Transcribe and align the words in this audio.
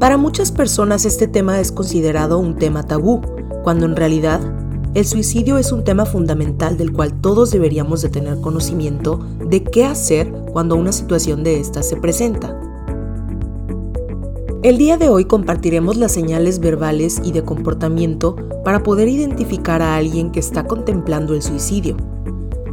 Para 0.00 0.16
muchas 0.16 0.50
personas 0.50 1.04
este 1.04 1.28
tema 1.28 1.60
es 1.60 1.72
considerado 1.72 2.38
un 2.38 2.56
tema 2.56 2.84
tabú, 2.84 3.20
cuando 3.62 3.84
en 3.84 3.96
realidad 3.96 4.40
el 4.94 5.04
suicidio 5.04 5.58
es 5.58 5.72
un 5.72 5.84
tema 5.84 6.06
fundamental 6.06 6.78
del 6.78 6.90
cual 6.90 7.20
todos 7.20 7.50
deberíamos 7.50 8.00
de 8.00 8.08
tener 8.08 8.40
conocimiento 8.40 9.18
de 9.46 9.62
qué 9.62 9.84
hacer 9.84 10.32
cuando 10.52 10.76
una 10.76 10.92
situación 10.92 11.44
de 11.44 11.60
esta 11.60 11.82
se 11.82 11.96
presenta. 11.96 12.58
El 14.62 14.78
día 14.78 14.96
de 14.96 15.10
hoy 15.10 15.26
compartiremos 15.26 15.98
las 15.98 16.12
señales 16.12 16.60
verbales 16.60 17.20
y 17.22 17.32
de 17.32 17.44
comportamiento 17.44 18.36
para 18.64 18.82
poder 18.82 19.06
identificar 19.06 19.82
a 19.82 19.96
alguien 19.96 20.32
que 20.32 20.40
está 20.40 20.64
contemplando 20.64 21.34
el 21.34 21.42
suicidio. 21.42 21.98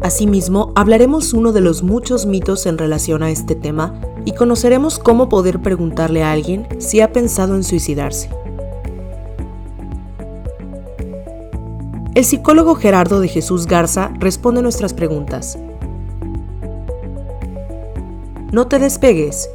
Asimismo, 0.00 0.72
hablaremos 0.74 1.32
uno 1.32 1.52
de 1.52 1.60
los 1.60 1.84
muchos 1.84 2.26
mitos 2.26 2.66
en 2.66 2.78
relación 2.78 3.22
a 3.22 3.30
este 3.30 3.54
tema 3.54 3.94
y 4.24 4.32
conoceremos 4.32 4.98
cómo 4.98 5.28
poder 5.28 5.60
preguntarle 5.60 6.22
a 6.22 6.32
alguien 6.32 6.66
si 6.78 7.00
ha 7.00 7.12
pensado 7.12 7.54
en 7.54 7.64
suicidarse. 7.64 8.30
El 12.14 12.24
psicólogo 12.24 12.74
Gerardo 12.74 13.20
de 13.20 13.28
Jesús 13.28 13.66
Garza 13.66 14.12
responde 14.18 14.60
nuestras 14.60 14.92
preguntas. 14.92 15.58
No 18.52 18.68
te 18.68 18.78
despegues. 18.78 19.48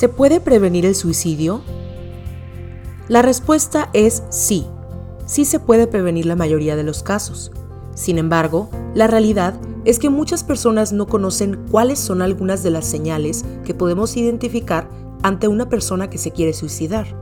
¿Se 0.00 0.08
puede 0.08 0.40
prevenir 0.40 0.86
el 0.86 0.94
suicidio? 0.94 1.60
La 3.08 3.20
respuesta 3.20 3.90
es 3.92 4.22
sí. 4.30 4.66
Sí 5.26 5.44
se 5.44 5.60
puede 5.60 5.86
prevenir 5.86 6.24
la 6.24 6.36
mayoría 6.36 6.74
de 6.74 6.84
los 6.84 7.02
casos. 7.02 7.52
Sin 7.94 8.16
embargo, 8.16 8.70
la 8.94 9.08
realidad 9.08 9.60
es 9.84 9.98
que 9.98 10.08
muchas 10.08 10.42
personas 10.42 10.94
no 10.94 11.06
conocen 11.06 11.66
cuáles 11.70 11.98
son 11.98 12.22
algunas 12.22 12.62
de 12.62 12.70
las 12.70 12.86
señales 12.86 13.44
que 13.62 13.74
podemos 13.74 14.16
identificar 14.16 14.88
ante 15.22 15.48
una 15.48 15.68
persona 15.68 16.08
que 16.08 16.16
se 16.16 16.30
quiere 16.30 16.54
suicidar. 16.54 17.14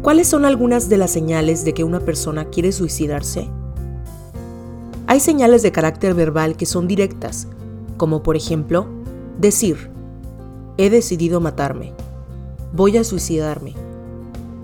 ¿Cuáles 0.00 0.28
son 0.28 0.46
algunas 0.46 0.88
de 0.88 0.96
las 0.96 1.10
señales 1.10 1.62
de 1.66 1.74
que 1.74 1.84
una 1.84 2.00
persona 2.00 2.46
quiere 2.46 2.72
suicidarse? 2.72 3.50
Hay 5.10 5.18
señales 5.18 5.62
de 5.62 5.72
carácter 5.72 6.14
verbal 6.14 6.56
que 6.56 6.66
son 6.66 6.86
directas, 6.86 7.48
como 7.96 8.22
por 8.22 8.36
ejemplo, 8.36 8.86
decir, 9.40 9.90
he 10.76 10.88
decidido 10.88 11.40
matarme, 11.40 11.94
voy 12.72 12.96
a 12.96 13.02
suicidarme, 13.02 13.74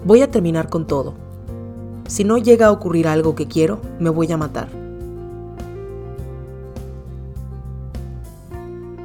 Voy 0.04 0.22
a 0.22 0.30
terminar 0.30 0.68
con 0.68 0.86
todo. 0.86 1.14
Si 2.06 2.22
no 2.22 2.38
llega 2.38 2.66
a 2.66 2.70
ocurrir 2.70 3.08
algo 3.08 3.34
que 3.34 3.48
quiero, 3.48 3.80
me 3.98 4.08
voy 4.08 4.30
a 4.30 4.36
matar. 4.36 4.68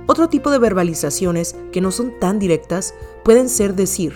Otro 0.06 0.30
tipo 0.30 0.52
de 0.52 0.60
verbalizaciones 0.60 1.56
que 1.72 1.82
no 1.82 1.90
son 1.90 2.20
tan 2.20 2.38
directas 2.38 2.94
pueden 3.26 3.50
ser 3.50 3.74
decir, 3.74 4.14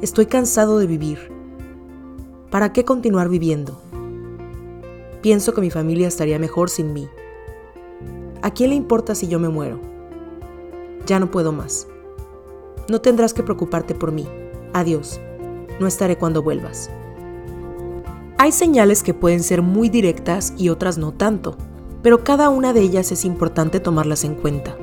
estoy 0.00 0.26
cansado 0.26 0.78
de 0.78 0.86
vivir. 0.86 1.32
¿Para 2.52 2.72
qué 2.72 2.84
continuar 2.84 3.28
viviendo? 3.28 3.82
Pienso 5.26 5.54
que 5.54 5.60
mi 5.60 5.72
familia 5.72 6.06
estaría 6.06 6.38
mejor 6.38 6.70
sin 6.70 6.92
mí. 6.92 7.08
¿A 8.42 8.52
quién 8.52 8.70
le 8.70 8.76
importa 8.76 9.16
si 9.16 9.26
yo 9.26 9.40
me 9.40 9.48
muero? 9.48 9.80
Ya 11.04 11.18
no 11.18 11.32
puedo 11.32 11.50
más. 11.50 11.88
No 12.88 13.00
tendrás 13.00 13.34
que 13.34 13.42
preocuparte 13.42 13.96
por 13.96 14.12
mí. 14.12 14.28
Adiós 14.72 15.20
no 15.80 15.88
estaré 15.88 16.16
cuando 16.16 16.44
vuelvas. 16.44 16.90
Hay 18.38 18.52
señales 18.52 19.02
que 19.02 19.14
pueden 19.14 19.42
ser 19.42 19.62
muy 19.62 19.88
directas 19.88 20.54
y 20.56 20.68
otras 20.68 20.96
no 20.96 21.10
tanto, 21.10 21.56
pero 22.04 22.22
cada 22.22 22.48
una 22.48 22.72
de 22.72 22.82
ellas 22.82 23.10
es 23.10 23.24
importante 23.24 23.80
tomarlas 23.80 24.22
en 24.22 24.36
cuenta. 24.36 24.76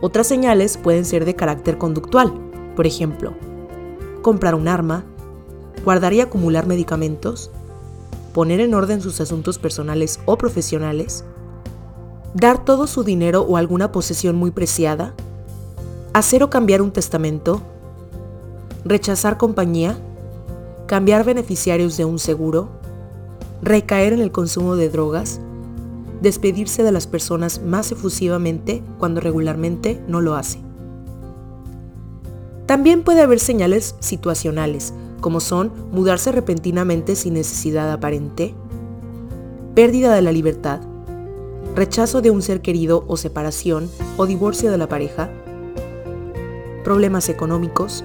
Otras 0.00 0.26
señales 0.26 0.78
pueden 0.78 1.04
ser 1.04 1.26
de 1.26 1.36
carácter 1.36 1.76
conductual, 1.76 2.32
por 2.76 2.86
ejemplo, 2.86 3.34
comprar 4.22 4.54
un 4.54 4.68
arma, 4.68 5.04
guardar 5.84 6.14
y 6.14 6.22
acumular 6.22 6.66
medicamentos, 6.66 7.50
poner 8.34 8.60
en 8.60 8.74
orden 8.74 9.00
sus 9.00 9.20
asuntos 9.20 9.58
personales 9.58 10.20
o 10.26 10.36
profesionales, 10.36 11.24
dar 12.34 12.64
todo 12.64 12.88
su 12.88 13.04
dinero 13.04 13.42
o 13.42 13.56
alguna 13.56 13.92
posesión 13.92 14.34
muy 14.34 14.50
preciada, 14.50 15.14
hacer 16.12 16.42
o 16.42 16.50
cambiar 16.50 16.82
un 16.82 16.90
testamento, 16.90 17.62
rechazar 18.84 19.38
compañía, 19.38 19.96
cambiar 20.86 21.24
beneficiarios 21.24 21.96
de 21.96 22.04
un 22.04 22.18
seguro, 22.18 22.68
recaer 23.62 24.12
en 24.12 24.20
el 24.20 24.32
consumo 24.32 24.74
de 24.74 24.90
drogas, 24.90 25.40
despedirse 26.20 26.82
de 26.82 26.90
las 26.90 27.06
personas 27.06 27.62
más 27.62 27.92
efusivamente 27.92 28.82
cuando 28.98 29.20
regularmente 29.20 30.02
no 30.08 30.20
lo 30.20 30.34
hace. 30.34 30.58
También 32.66 33.04
puede 33.04 33.22
haber 33.22 33.38
señales 33.38 33.94
situacionales, 34.00 34.92
como 35.24 35.40
son 35.40 35.72
mudarse 35.90 36.32
repentinamente 36.32 37.16
sin 37.16 37.32
necesidad 37.32 37.90
aparente, 37.90 38.54
pérdida 39.74 40.14
de 40.14 40.20
la 40.20 40.32
libertad, 40.32 40.80
rechazo 41.74 42.20
de 42.20 42.30
un 42.30 42.42
ser 42.42 42.60
querido 42.60 43.06
o 43.08 43.16
separación 43.16 43.88
o 44.18 44.26
divorcio 44.26 44.70
de 44.70 44.76
la 44.76 44.86
pareja, 44.86 45.30
problemas 46.84 47.30
económicos, 47.30 48.04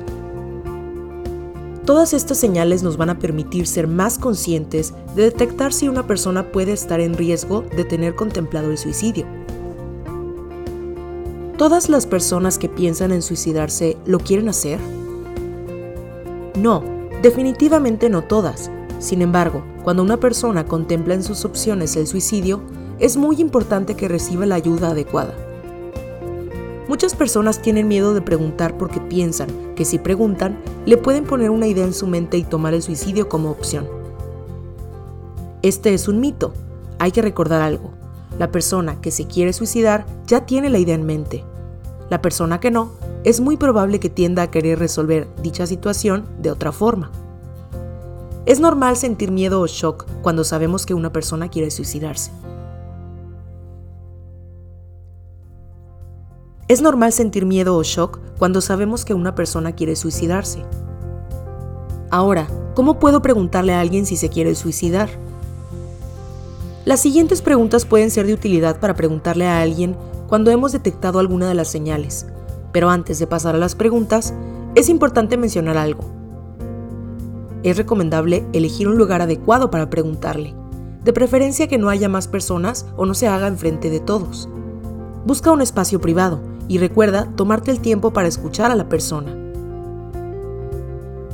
Todas 1.85 2.13
estas 2.13 2.37
señales 2.37 2.83
nos 2.83 2.97
van 2.97 3.09
a 3.09 3.17
permitir 3.17 3.65
ser 3.65 3.87
más 3.87 4.19
conscientes 4.19 4.93
de 5.15 5.23
detectar 5.23 5.73
si 5.73 5.87
una 5.89 6.05
persona 6.05 6.51
puede 6.51 6.71
estar 6.71 6.99
en 6.99 7.15
riesgo 7.15 7.63
de 7.75 7.83
tener 7.83 8.15
contemplado 8.15 8.69
el 8.69 8.77
suicidio. 8.77 9.25
¿Todas 11.57 11.89
las 11.89 12.05
personas 12.05 12.59
que 12.59 12.69
piensan 12.69 13.11
en 13.11 13.23
suicidarse 13.23 13.97
lo 14.05 14.19
quieren 14.19 14.49
hacer? 14.49 14.79
No, 16.55 16.98
definitivamente 17.21 18.09
no 18.09 18.23
todas. 18.23 18.71
Sin 18.99 19.21
embargo, 19.21 19.63
cuando 19.83 20.03
una 20.03 20.17
persona 20.17 20.65
contempla 20.65 21.13
en 21.13 21.23
sus 21.23 21.45
opciones 21.45 21.95
el 21.95 22.07
suicidio, 22.07 22.61
es 22.99 23.17
muy 23.17 23.39
importante 23.39 23.95
que 23.95 24.07
reciba 24.07 24.45
la 24.45 24.55
ayuda 24.55 24.89
adecuada. 24.89 25.33
Muchas 26.87 27.15
personas 27.15 27.61
tienen 27.61 27.87
miedo 27.87 28.13
de 28.13 28.21
preguntar 28.21 28.77
porque 28.77 28.99
piensan 28.99 29.47
que 29.75 29.85
si 29.85 29.99
preguntan, 29.99 30.59
le 30.85 30.97
pueden 30.97 31.23
poner 31.23 31.51
una 31.51 31.67
idea 31.67 31.85
en 31.85 31.93
su 31.93 32.07
mente 32.07 32.37
y 32.37 32.43
tomar 32.43 32.73
el 32.73 32.81
suicidio 32.81 33.29
como 33.29 33.51
opción. 33.51 33.87
Este 35.61 35.93
es 35.93 36.07
un 36.07 36.19
mito. 36.19 36.53
Hay 36.97 37.11
que 37.11 37.21
recordar 37.21 37.61
algo. 37.61 37.91
La 38.37 38.51
persona 38.51 38.99
que 39.01 39.11
se 39.11 39.27
quiere 39.27 39.53
suicidar 39.53 40.05
ya 40.25 40.45
tiene 40.45 40.69
la 40.69 40.79
idea 40.79 40.95
en 40.95 41.05
mente. 41.05 41.43
La 42.09 42.21
persona 42.21 42.59
que 42.59 42.71
no, 42.71 42.91
es 43.23 43.41
muy 43.41 43.57
probable 43.57 43.99
que 43.99 44.09
tienda 44.09 44.43
a 44.43 44.51
querer 44.51 44.79
resolver 44.79 45.27
dicha 45.41 45.67
situación 45.67 46.25
de 46.41 46.51
otra 46.51 46.71
forma. 46.71 47.11
Es 48.45 48.59
normal 48.59 48.95
sentir 48.95 49.31
miedo 49.31 49.61
o 49.61 49.67
shock 49.67 50.05
cuando 50.21 50.43
sabemos 50.43 50.85
que 50.85 50.93
una 50.93 51.11
persona 51.11 51.49
quiere 51.49 51.69
suicidarse. 51.69 52.31
Es 56.67 56.81
normal 56.81 57.11
sentir 57.11 57.45
miedo 57.45 57.75
o 57.75 57.83
shock 57.83 58.19
cuando 58.37 58.61
sabemos 58.61 59.03
que 59.03 59.13
una 59.13 59.35
persona 59.35 59.73
quiere 59.73 59.95
suicidarse. 59.95 60.63
Ahora, 62.11 62.47
¿cómo 62.73 62.99
puedo 62.99 63.21
preguntarle 63.21 63.73
a 63.73 63.81
alguien 63.81 64.05
si 64.05 64.15
se 64.15 64.29
quiere 64.29 64.55
suicidar? 64.55 65.09
Las 66.85 67.01
siguientes 67.01 67.41
preguntas 67.41 67.85
pueden 67.85 68.09
ser 68.09 68.25
de 68.25 68.33
utilidad 68.33 68.79
para 68.79 68.95
preguntarle 68.95 69.45
a 69.45 69.61
alguien 69.61 69.95
cuando 70.27 70.51
hemos 70.51 70.71
detectado 70.71 71.19
alguna 71.19 71.47
de 71.47 71.55
las 71.55 71.67
señales, 71.67 72.25
pero 72.79 72.91
antes 72.91 73.19
de 73.19 73.27
pasar 73.27 73.55
a 73.55 73.57
las 73.57 73.75
preguntas, 73.75 74.33
es 74.73 74.87
importante 74.87 75.35
mencionar 75.35 75.75
algo. 75.75 76.05
Es 77.61 77.75
recomendable 77.75 78.45
elegir 78.53 78.87
un 78.87 78.97
lugar 78.97 79.21
adecuado 79.21 79.69
para 79.69 79.89
preguntarle, 79.89 80.53
de 81.03 81.11
preferencia 81.11 81.67
que 81.67 81.77
no 81.77 81.89
haya 81.89 82.07
más 82.07 82.29
personas 82.29 82.85
o 82.95 83.05
no 83.05 83.15
se 83.15 83.27
haga 83.27 83.47
enfrente 83.47 83.89
de 83.89 83.99
todos. 83.99 84.47
Busca 85.25 85.51
un 85.51 85.61
espacio 85.61 85.99
privado 85.99 86.39
y 86.69 86.77
recuerda 86.77 87.27
tomarte 87.35 87.69
el 87.69 87.81
tiempo 87.81 88.13
para 88.13 88.29
escuchar 88.29 88.71
a 88.71 88.77
la 88.77 88.87
persona. 88.87 89.35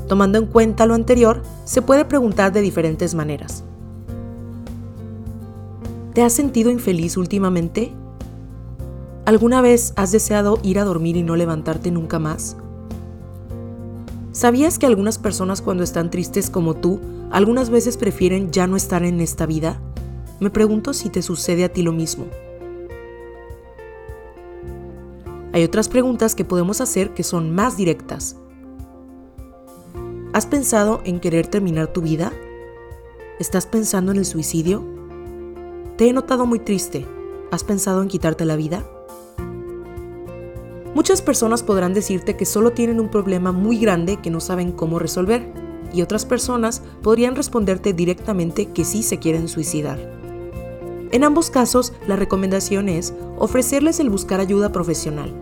Tomando 0.07 0.39
en 0.39 0.47
cuenta 0.47 0.87
lo 0.87 0.95
anterior, 0.95 1.43
se 1.63 1.83
puede 1.83 2.05
preguntar 2.05 2.53
de 2.53 2.61
diferentes 2.61 3.13
maneras. 3.13 3.63
¿Te 6.15 6.23
has 6.23 6.33
sentido 6.33 6.71
infeliz 6.71 7.17
últimamente? 7.17 7.93
¿Alguna 9.25 9.61
vez 9.61 9.91
has 9.95 10.11
deseado 10.11 10.59
ir 10.61 10.77
a 10.77 10.83
dormir 10.83 11.17
y 11.17 11.23
no 11.23 11.35
levantarte 11.35 11.89
nunca 11.89 12.19
más? 12.19 12.57
¿Sabías 14.31 14.77
que 14.77 14.85
algunas 14.85 15.17
personas 15.17 15.63
cuando 15.63 15.83
están 15.83 16.11
tristes 16.11 16.51
como 16.51 16.75
tú, 16.75 16.99
algunas 17.31 17.71
veces 17.71 17.97
prefieren 17.97 18.51
ya 18.51 18.67
no 18.67 18.75
estar 18.75 19.03
en 19.03 19.19
esta 19.21 19.47
vida? 19.47 19.81
Me 20.39 20.51
pregunto 20.51 20.93
si 20.93 21.09
te 21.09 21.23
sucede 21.23 21.63
a 21.63 21.69
ti 21.69 21.81
lo 21.81 21.91
mismo. 21.91 22.25
Hay 25.53 25.63
otras 25.63 25.89
preguntas 25.89 26.35
que 26.35 26.45
podemos 26.45 26.79
hacer 26.79 27.15
que 27.15 27.23
son 27.23 27.55
más 27.55 27.77
directas. 27.77 28.35
¿Has 30.33 30.45
pensado 30.45 31.01
en 31.03 31.19
querer 31.19 31.47
terminar 31.47 31.87
tu 31.87 32.01
vida? 32.01 32.31
¿Estás 33.39 33.65
pensando 33.65 34.11
en 34.11 34.19
el 34.19 34.25
suicidio? 34.25 34.83
Te 35.97 36.09
he 36.09 36.13
notado 36.13 36.45
muy 36.45 36.59
triste. 36.59 37.07
¿Has 37.51 37.63
pensado 37.63 38.03
en 38.03 38.07
quitarte 38.07 38.45
la 38.45 38.55
vida? 38.55 38.85
Muchas 40.95 41.21
personas 41.21 41.61
podrán 41.61 41.93
decirte 41.93 42.37
que 42.37 42.45
solo 42.45 42.71
tienen 42.71 43.01
un 43.01 43.09
problema 43.09 43.51
muy 43.51 43.77
grande 43.77 44.15
que 44.21 44.31
no 44.31 44.39
saben 44.39 44.71
cómo 44.71 44.97
resolver, 44.97 45.45
y 45.93 46.01
otras 46.01 46.25
personas 46.25 46.81
podrían 47.03 47.35
responderte 47.35 47.91
directamente 47.91 48.67
que 48.67 48.85
sí 48.85 49.03
se 49.03 49.19
quieren 49.19 49.49
suicidar. 49.49 49.99
En 51.11 51.25
ambos 51.25 51.49
casos, 51.49 51.91
la 52.07 52.15
recomendación 52.15 52.87
es 52.87 53.13
ofrecerles 53.37 53.99
el 53.99 54.09
buscar 54.09 54.39
ayuda 54.39 54.71
profesional, 54.71 55.33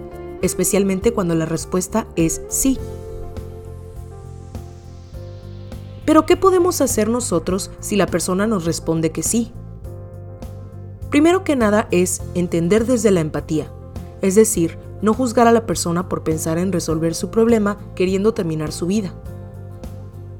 especialmente 0.41 1.13
cuando 1.13 1.35
la 1.35 1.45
respuesta 1.45 2.07
es 2.15 2.41
sí. 2.49 2.79
Pero 6.03 6.25
¿qué 6.25 6.35
podemos 6.35 6.81
hacer 6.81 7.09
nosotros 7.09 7.69
si 7.79 7.95
la 7.95 8.07
persona 8.07 8.47
nos 8.47 8.65
responde 8.65 9.11
que 9.11 9.21
sí? 9.21 9.51
Primero 11.11 11.43
que 11.43 11.55
nada 11.55 11.87
es 11.91 12.23
entender 12.33 12.87
desde 12.87 13.11
la 13.11 13.19
empatía, 13.19 13.71
es 14.23 14.33
decir, 14.33 14.79
no 15.03 15.13
juzgar 15.13 15.47
a 15.47 15.51
la 15.51 15.65
persona 15.65 16.07
por 16.07 16.23
pensar 16.23 16.57
en 16.57 16.71
resolver 16.71 17.13
su 17.13 17.29
problema 17.29 17.77
queriendo 17.93 18.33
terminar 18.33 18.71
su 18.71 18.87
vida. 18.87 19.13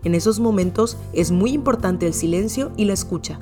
En 0.06 0.16
esos 0.16 0.40
momentos 0.40 0.96
es 1.12 1.32
muy 1.32 1.52
importante 1.52 2.08
el 2.08 2.14
silencio 2.14 2.72
y 2.78 2.86
la 2.86 2.94
escucha. 2.94 3.40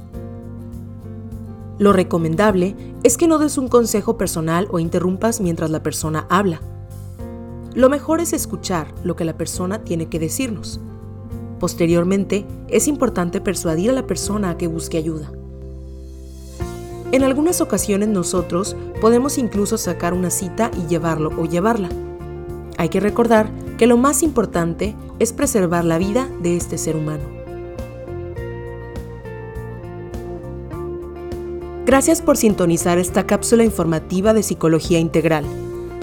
Lo 1.78 1.94
recomendable 1.94 2.76
es 3.04 3.18
que 3.18 3.28
no 3.28 3.38
des 3.38 3.60
un 3.60 3.68
consejo 3.68 4.18
personal 4.18 4.68
o 4.72 4.80
interrumpas 4.80 5.42
mientras 5.42 5.70
la 5.70 5.84
persona 5.84 6.26
habla. 6.28 6.60
Lo 7.76 7.88
mejor 7.88 8.20
es 8.20 8.34
escuchar 8.34 8.92
lo 9.04 9.16
que 9.16 9.24
la 9.24 9.38
persona 9.38 9.84
tiene 9.84 10.08
que 10.08 10.18
decirnos. 10.18 10.80
Posteriormente, 11.60 12.48
es 12.68 12.88
importante 12.88 13.42
persuadir 13.42 13.92
a 13.92 13.94
la 13.94 14.08
persona 14.08 14.50
a 14.50 14.58
que 14.58 14.66
busque 14.66 14.98
ayuda. 14.98 15.32
En 17.12 17.24
algunas 17.24 17.60
ocasiones 17.60 18.08
nosotros 18.08 18.76
podemos 19.02 19.38
incluso 19.38 19.78
sacar 19.78 20.14
una 20.14 20.30
cita 20.30 20.72
y 20.82 20.88
llevarlo 20.88 21.30
o 21.38 21.46
llevarla. 21.46 21.90
Hay 22.78 22.88
que 22.88 23.02
recordar 23.02 23.50
que 23.78 23.86
lo 23.86 23.98
más 23.98 24.24
importante 24.24 24.96
es 25.20 25.34
preservar 25.34 25.84
la 25.84 25.98
vida 25.98 26.30
de 26.42 26.56
este 26.56 26.78
ser 26.78 26.96
humano. 26.96 27.24
Gracias 31.86 32.22
por 32.22 32.38
sintonizar 32.38 32.98
esta 32.98 33.26
cápsula 33.26 33.66
informativa 33.66 34.34
de 34.34 34.44
Psicología 34.44 35.00
Integral. 35.00 35.44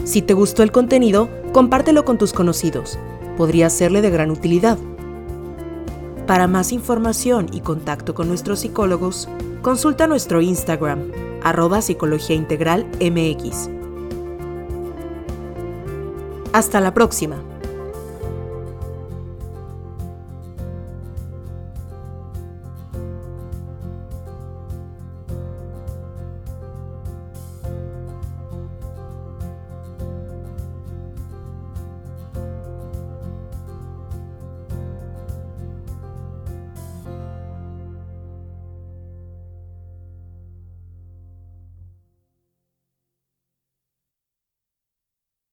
Si 0.05 0.21
te 0.21 0.35
gustó 0.35 0.63
el 0.63 0.73
contenido, 0.73 1.31
compártelo 1.53 2.05
con 2.05 2.19
tus 2.19 2.35
conocidos. 2.35 2.99
Podría 3.39 3.71
serle 3.71 4.03
de 4.03 4.11
gran 4.11 4.31
utilidad. 4.31 4.77
Para 6.27 6.47
más 6.47 6.73
información 6.73 7.47
y 7.53 7.61
contacto 7.61 8.15
con 8.15 8.29
nuestros 8.29 8.61
psicólogos, 8.61 9.29
consulta 9.63 10.07
nuestro 10.07 10.41
Instagram, 10.41 11.11
arroba 11.43 11.83
Psicología 11.83 12.37
Integral 12.37 12.87
MX. 13.01 13.71
Hasta 16.53 16.81
la 16.81 16.95
próxima. 16.95 17.48